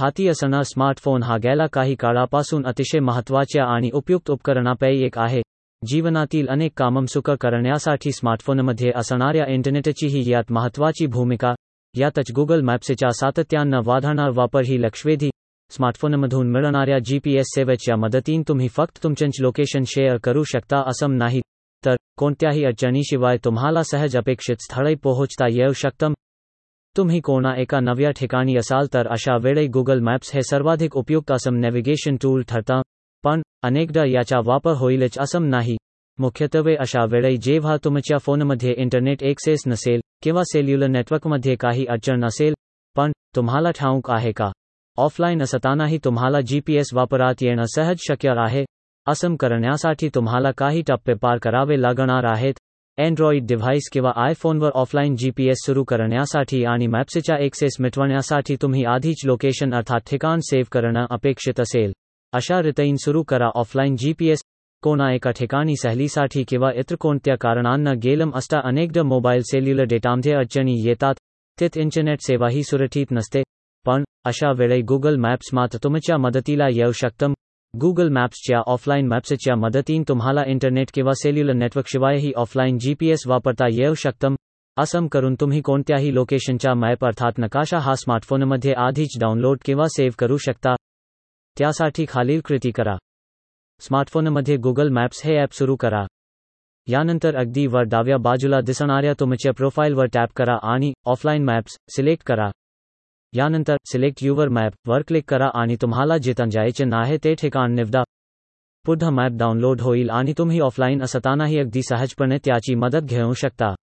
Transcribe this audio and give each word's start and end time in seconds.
हाती 0.00 0.28
असणं 0.28 0.62
स्मार्टफ़ोन 0.62 1.22
हा 1.22 1.36
गेल्या 1.36 1.66
काही 1.66 1.94
काळापासून 1.94 2.66
अतिशय 2.66 2.98
महत्त्वाच्या 2.98 3.64
आणि 3.64 3.90
उपयुक्त 3.94 4.30
उपकरणापैकी 4.30 5.04
एक 5.04 5.18
आहे. 5.18 5.42
जीवनातील 5.86 6.48
अनेक 6.48 6.72
कामं 6.76 7.06
सुकर 7.06 7.34
करण्यासाठी 7.34 8.12
स्मार्टफोनमध्ये 8.12 8.90
असणाऱ्या 8.96 9.44
इंटरनेटची 9.48 10.06
ही 10.06 10.32
यात 10.32 10.52
महत्त्वाची 10.52 11.06
भूमिका. 11.06 11.54
यातच 11.94 12.32
गुगल 12.34 12.60
मॅप्सच्या 12.60 13.10
सातत्यानं 13.10 13.80
वाढणार 13.84 14.30
वापर 14.34 14.62
ही 14.64 14.82
लक्षवेधी 14.82 15.30
स्मार्टफोनमधून 15.70 16.50
मिळणाऱ्या 16.50 16.98
जीपीएस 16.98 17.46
सेवेच्या 17.54 17.96
मदतीने 17.96 18.42
तुम्ही 18.48 18.68
फक्त 18.68 19.02
तुमचंच 19.02 19.40
लोकेशन 19.40 19.82
शेअर 19.86 20.16
करू 20.24 20.44
शकता 20.44 20.82
असं 20.86 21.18
नाही. 21.18 21.40
तर 21.86 21.94
कोणत्याही 22.16 22.64
अडचणीशिवाय 22.64 23.36
तुम्हाला 23.44 23.82
सहज 23.82 24.16
अपेक्षित 24.16 24.56
स्थळी 24.60 24.94
पोहोचता 24.94 25.46
येऊ 25.50 25.72
शकतं. 25.72 26.12
तुम्ही 26.96 27.20
कोणा 27.20 27.54
एका 27.56 27.80
नव्या 27.80 28.10
ठिकाणी 28.10 28.56
असाल 28.56 28.86
तर 28.94 29.06
अशा 29.06 29.36
वेळी 29.36 29.66
गुगल 29.66 30.00
मॅप्स 30.00 30.34
हे 30.34 30.42
सर्वाधिक 30.42 30.96
उपयुक्त 30.96 31.32
असम 31.32 31.56
नॅव्हिगेशन 31.56 32.16
टूल 32.22 32.42
ठरतं. 32.48 32.82
पण, 33.24 33.42
अनेकदा 33.62 34.04
याचा 34.04 34.38
वापर 34.44 34.72
होईलच 34.72 35.18
असं 35.18 35.50
नाही. 35.50 35.76
मुख्यत्वे 36.18 36.76
अशा 36.76 37.04
वेळी 37.04 37.36
जेव्हा 37.36 37.76
तुमच्या 37.84 38.18
फोनमध्ये 38.18 38.74
इंटरनेट 38.76 39.22
एक्सेस 39.22 39.62
नसेल, 39.66 40.00
किंवा 40.22 40.42
सेल्युलर 40.44 40.86
नेटवर्कमध्ये 40.86 41.54
काही 41.54 41.86
अडचण 41.86 42.24
असेल 42.24 42.54
पण, 42.96 43.12
तुम्हाला 43.36 43.70
ठाऊक 43.70 44.10
आहे 44.10 44.32
का? 44.32 44.52
ऑफलाईन 44.96 45.42
असतानाही 45.42 45.98
तुम्हाला 46.04 46.40
जीपीएस 46.40 46.90
वापरात 46.94 47.34
येणं 47.40 47.64
सहज 47.64 47.96
शक्य 48.00 48.32
आहे. 48.36 48.64
असं 49.06 49.36
करण्यासाठी 49.36 50.08
तुम्हाला 50.08 50.50
काही 50.50 50.82
टप्पे 50.82 51.14
पार 51.14 51.38
करावे 51.38 51.82
लागणार 51.82 52.24
आहेत. 52.24 52.54
अँड्रॉइड 53.00 53.46
डिव्हाइस 53.46 53.88
किंवा 53.92 54.12
आयफोनवर 54.16 54.70
ऑफलाईन 54.74 55.16
जीपीएस 55.16 55.56
सुरू 55.66 55.84
करण्यासाठी 55.84 56.64
आणि 56.64 56.86
मॅप्सच्या 56.86 57.36
एक्सेस 57.36 57.76
मिटवण्यासाठी 57.80 58.56
तुम्ही 58.62 58.84
आधीच 58.84 59.16
लोकेशन 59.24 59.74
अर्थात 59.74 60.00
ठिकाण 60.10 60.38
सेव्ह 60.38 60.64
करणं 60.72 61.06
अपेक्षित 61.10 61.60
असेल. 61.60 61.92
अशा 62.32 62.62
रीतीन 62.62 62.96
सुरू 62.96 63.22
करा 63.22 63.50
ऑफलाईन 63.54 63.96
जीपीएस 63.96 64.42
कोणा 64.82 65.12
एका 65.12 65.30
ठिकाणी 65.30 65.76
सहलीसाठी 65.76 66.44
किंवा 66.48 66.70
इतर 66.74 66.94
कोणत्या 66.94 67.34
कारणांना 67.34 67.92
गेलम 67.92 68.30
असता 68.34 68.60
अनेकदा 68.64 69.02
मोबाईल 69.02 69.40
सेल्युलर 69.42 69.84
डेटामध्ये 69.84 70.32
अडचणी 70.32 70.82
येतात. 70.84 71.14
तिथ 71.60 71.78
इंटरनेट 71.78 72.18
सेवाही 72.20 72.62
सुरक्षित 72.62 73.06
नसते. 73.10 73.42
पण 73.86 74.04
अशा 74.24 74.52
वेळी 74.52 74.82
गुगल 74.82 75.16
मॅप्स 75.16 75.48
मात्र 75.52 75.78
तुमच्या 75.84 76.16
मदतीला 76.16 76.66
येऊ 76.70 76.92
शकतं. 76.92 77.32
गुगल 77.74 78.08
मॅप्सच्या 78.08 78.60
ऑफलाईन 78.66 79.06
मॅप्सच्या 79.06 79.54
मदतीन 79.56 80.02
तुम्हाला 80.08 80.42
इंटरनेट 80.46 80.90
किंवा 80.94 81.12
सेल्युलर 81.12 81.52
नेटवर्कशिवायही 81.52 82.32
ऑफलाईन 82.36 82.78
जीपीएस 82.78 83.22
वापरता 83.26 83.66
येऊ 83.70 83.94
शकतं. 83.94 84.34
असं 84.76 85.06
करून 85.06 85.34
तुम्ही 85.34 85.60
कोणत्याही 85.60 86.14
लोकेशनचा 86.14 86.74
मॅप 86.74 87.04
अर्थात 87.04 87.32
नकाशा 87.38 87.78
हा 87.78 87.94
स्मार्टफोनमध्ये 87.94 88.72
आधीच 88.72 89.08
डाउनलोड 89.20 89.58
किंवा 89.64 89.86
सेव्ह 89.88 90.14
करू 90.18 90.36
शकता. 90.36 90.74
त्यासाठी 91.58 92.04
खालील 92.08 92.40
कृती 92.44 92.70
करा. 92.70 92.96
स्मार्टफोनमध्ये 93.80 94.56
गुगल 94.56 94.88
मॅप्स 94.88 95.24
हे 95.24 95.36
ॲप 95.38 95.52
सुरू 95.52 95.76
करा. 95.76 96.06
यानंतर 96.86 97.36
अगदी 97.36 97.66
वर 97.66 97.82
डाव्या 97.82 98.16
बाजूला 98.16 98.60
दिसणाऱ्या 98.60 99.12
तुमच्या 99.20 99.52
प्रोफाईलवर 99.52 100.06
टॅप 100.06 100.28
करा 100.36 100.56
आणि 100.62 100.92
ऑफलाईन 101.04 101.44
मॅप्स 101.44 101.78
सिलेक्ट 101.96 102.24
करा. 102.26 102.50
यानंतर 103.34 103.76
सिलेक्ट 103.84 104.22
युवर 104.22 104.48
मॅप 104.48 104.72
वर 104.86 105.02
क्लिक 105.02 105.24
करा 105.28 105.48
आणि 105.54 105.76
तुम्हाला 105.82 106.16
जिथं 106.18 106.48
जायचे 106.48 106.84
नाही 106.84 107.18
ते 107.24 107.34
ठिकाण 107.34 107.74
निवडा. 107.74 108.02
पुढं 108.86 109.10
मॅप 109.10 109.32
डाउनलोड 109.32 109.80
होईल 109.80 110.10
आणि 110.10 110.32
तुम्ही 110.38 110.60
ऑफलाईन 110.60 111.02
असतानाही 111.02 111.58
अगदी 111.58 111.82
सहजपणे 111.82 112.38
त्याची 112.44 112.74
मदत 112.74 113.02
घेऊ 113.02 113.32
शकता. 113.32 113.74